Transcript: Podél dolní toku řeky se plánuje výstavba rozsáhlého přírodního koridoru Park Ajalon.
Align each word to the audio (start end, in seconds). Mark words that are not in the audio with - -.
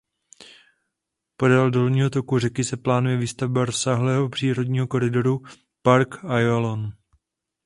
Podél 1.37 1.71
dolní 1.71 2.09
toku 2.09 2.39
řeky 2.39 2.63
se 2.63 2.77
plánuje 2.77 3.17
výstavba 3.17 3.65
rozsáhlého 3.65 4.29
přírodního 4.29 4.87
koridoru 4.87 5.41
Park 5.81 6.25
Ajalon. 6.25 6.91